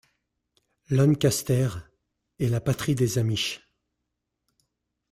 Lancaster 0.89 1.69
est 2.39 2.47
la 2.49 2.59
patrie 2.59 2.95
des 2.95 3.19
Amish. 3.19 3.61